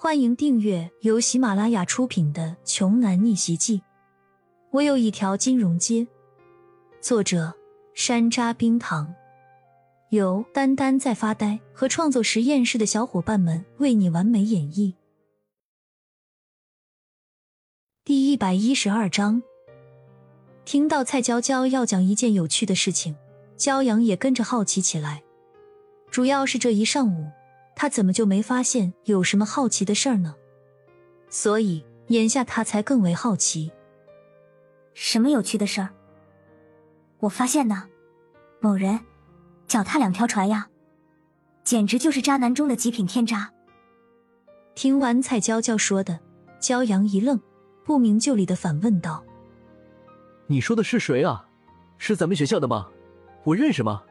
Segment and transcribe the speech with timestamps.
[0.00, 3.78] 欢迎订阅由喜马拉雅出品的《穷男逆袭记》。
[4.70, 6.06] 我有一条金融街。
[7.00, 7.52] 作者：
[7.94, 9.12] 山楂冰糖，
[10.10, 14.94] 由丹丹在发呆和创作实验室的小伙伴们为你完美演绎。
[18.04, 19.42] 第一百一十二章，
[20.64, 23.16] 听到蔡娇娇要讲一件有趣的事情，
[23.56, 25.24] 骄阳也跟着好奇起来。
[26.08, 27.32] 主要是这一上午。
[27.80, 30.34] 他怎么就没发现有什么好奇的事儿呢？
[31.30, 33.70] 所以眼下他才更为好奇。
[34.94, 35.90] 什么有趣的事儿？
[37.20, 37.84] 我发现呢，
[38.58, 38.98] 某人
[39.68, 40.68] 脚踏两条船呀，
[41.62, 43.52] 简直就是渣男中的极品天渣。
[44.74, 46.18] 听完蔡娇娇说的，
[46.60, 47.40] 骄阳一愣，
[47.84, 49.24] 不明就里的反问道
[50.48, 51.46] ：“你说的是谁啊？
[51.96, 52.88] 是咱们学校的吗？
[53.44, 54.02] 我认识吗？”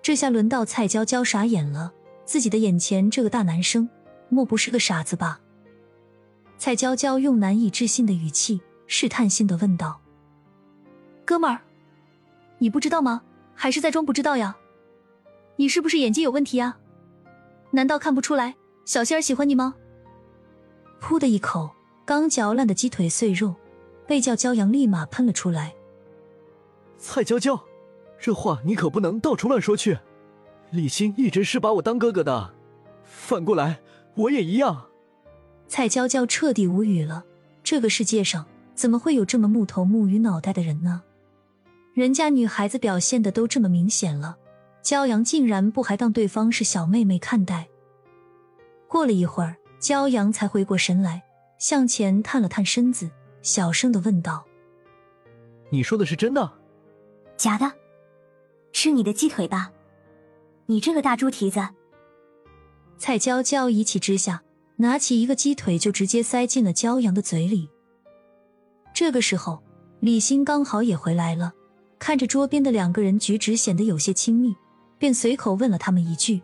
[0.00, 1.92] 这下轮到蔡娇娇傻眼了。
[2.26, 3.88] 自己的眼前这个大男生，
[4.28, 5.40] 莫不是个傻子吧？
[6.58, 10.00] 蔡娇娇用难以置信的语气试探性的问道
[11.24, 11.60] ：“哥们儿，
[12.58, 13.22] 你不知道吗？
[13.54, 14.56] 还是在装不知道呀？
[15.54, 16.76] 你是不是眼睛有问题呀？
[17.70, 19.74] 难道看不出来小仙儿喜欢你吗？”
[21.00, 21.70] 噗的一口
[22.04, 23.54] 刚嚼烂的鸡腿碎肉，
[24.06, 25.74] 被叫骄阳立马喷了出来。
[26.98, 27.62] 蔡娇娇，
[28.18, 29.98] 这话你可不能到处乱说去。
[30.70, 32.54] 李欣一直是把我当哥哥的，
[33.04, 33.80] 反过来
[34.14, 34.86] 我也一样。
[35.68, 37.24] 蔡娇娇彻底无语了，
[37.62, 41.02] 这个世界上怎么会有这么木头木鱼脑袋的人呢？
[41.94, 44.36] 人家女孩子表现的都这么明显了，
[44.82, 47.68] 骄阳竟然不还当对方是小妹妹看待？
[48.88, 51.22] 过了一会儿，骄阳才回过神来，
[51.58, 54.44] 向前探了探身子，小声的问道
[55.70, 56.52] ：“你说的是真的？
[57.36, 57.72] 假的？
[58.72, 59.72] 吃你的鸡腿吧！”
[60.68, 61.60] 你这个大猪蹄子！
[62.98, 64.42] 蔡娇娇一气之下，
[64.76, 67.70] 拿起一个鸡腿就直接塞进了骄阳的嘴里。
[68.92, 69.62] 这个时候，
[70.00, 71.52] 李欣刚好也回来了，
[72.00, 74.56] 看着桌边的两个人举止显得有些亲密，
[74.98, 76.42] 便随口问了他们一句：“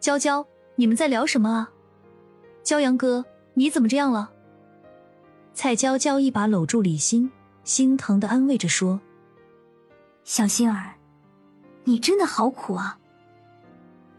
[0.00, 0.46] 娇娇，
[0.76, 1.70] 你们在聊什么啊？
[2.64, 4.32] 骄阳哥，你怎么这样了？”
[5.52, 7.30] 蔡娇娇一把搂住李欣，
[7.64, 8.98] 心疼的安慰着说
[10.24, 10.94] ：“小心儿。”
[11.86, 12.98] 你真的好苦啊！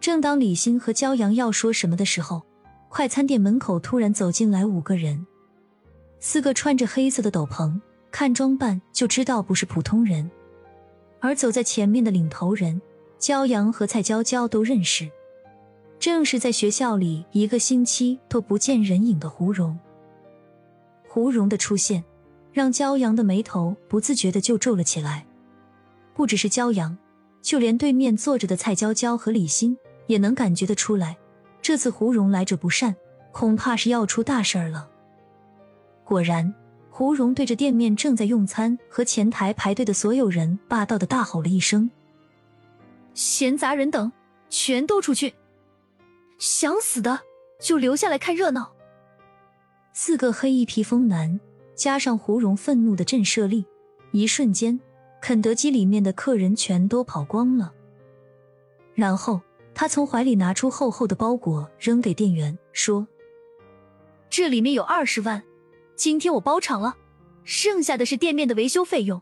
[0.06, 2.44] 正当李欣和焦阳要说什么的时候，
[2.90, 5.26] 快餐店门口突然走进来五个人，
[6.20, 10.30] 四个穿着黑色的斗篷，看装扮就知道不是普通人。
[11.22, 12.80] 而走在前面的领头人，
[13.18, 15.10] 焦阳和蔡娇娇都认识，
[15.98, 19.76] 正是在学校里一个星期都不见人影的胡蓉。
[21.08, 22.04] 胡蓉的出现，
[22.54, 25.26] 让骄阳的眉头不自觉的就皱了起来，
[26.14, 26.96] 不只是骄阳。
[27.42, 29.78] 就连对面坐着的蔡娇娇和李欣
[30.08, 31.18] 也能感觉得出来，
[31.62, 32.96] 这次胡蓉来者不善，
[33.32, 34.90] 恐怕是要出大事儿了。
[36.04, 36.54] 果然，
[36.90, 41.90] 胡蓉对着店面正在用餐和前台排队的所有人霸道的大吼了一声
[43.14, 44.12] ：“闲杂人等，
[44.50, 45.34] 全都出去！
[46.38, 47.22] 想死的
[47.60, 48.72] 就留下来看热闹。”
[49.94, 51.40] 四个黑衣披风男
[51.74, 53.66] 加上胡蓉愤怒的震慑力，
[54.12, 54.80] 一瞬间。
[55.22, 57.74] 肯德基里面的客人全都跑光了，
[58.94, 59.42] 然后
[59.76, 63.06] 他从怀里拿出厚厚的包裹，扔给店员，说
[64.32, 65.44] ：“这里面有二十万，
[65.98, 66.96] 今天我包场了，
[67.44, 69.22] 剩下的是店面的维修费用。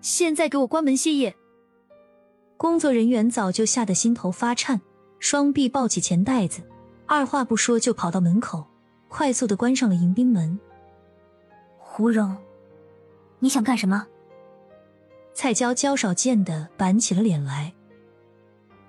[0.00, 1.34] 现在给我关门歇业。”
[2.56, 4.80] 工作人员早就吓得心头发颤，
[5.18, 6.62] 双臂抱起钱袋子，
[7.04, 8.64] 二话不说就跑到门口，
[9.08, 10.58] 快速的关上了迎宾门。
[11.78, 12.36] 胡蓉，
[13.40, 14.06] 你想干什么？
[15.34, 17.74] 蔡娇娇少见的板起了脸来，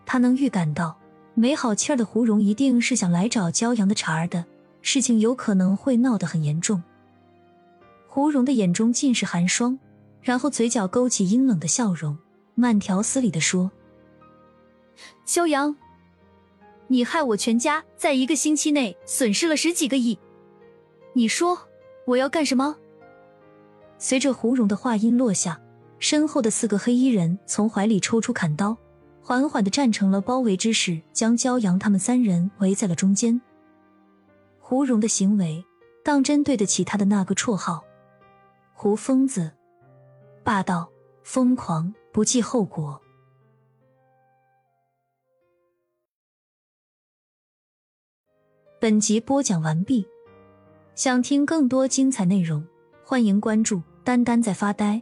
[0.07, 0.97] 他能预感到
[1.35, 4.45] 没好气儿的胡蓉一定是想来找骄阳的茬儿的，
[4.81, 6.81] 事情有可能会闹得很严重。
[8.07, 9.77] 胡蓉的眼中尽是寒霜，
[10.21, 12.17] 然后嘴角勾起阴冷的笑容，
[12.55, 13.69] 慢条斯理的说
[15.27, 15.75] ：“骄阳，
[16.87, 20.17] 你害我全家在一个星期内损失了十几个亿，
[21.13, 21.59] 你说
[22.05, 22.77] 我要干什么？”
[23.99, 25.59] 随着胡蓉的话音落下。
[25.99, 28.77] 身后的四个黑衣人从怀里抽出砍刀，
[29.27, 33.41] 缓缓的站成了包围之势，将骄阳他们三人围在了中间。
[34.57, 35.65] 胡蓉的行为
[36.01, 37.83] 当真对得起他的那个绰号
[38.73, 39.51] “胡疯子”，
[40.45, 40.89] 霸道、
[41.23, 43.01] 疯狂、不计后果。
[48.79, 50.07] 本集播讲完毕，
[50.95, 52.65] 想听更多精彩内容，
[53.03, 55.01] 欢迎关注“丹丹在发呆”。